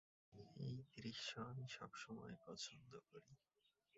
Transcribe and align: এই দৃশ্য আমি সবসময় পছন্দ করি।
এই 0.57 0.75
দৃশ্য 0.95 1.29
আমি 1.41 1.65
সবসময় 1.69 2.35
পছন্দ 2.45 2.91
করি। 3.11 3.33